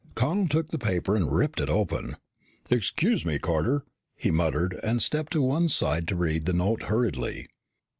[0.15, 2.15] Connel took the paper and ripped it open.
[2.71, 3.85] "Excuse me, Carter,"
[4.15, 7.47] he muttered and stepped to one side to read the note hurriedly.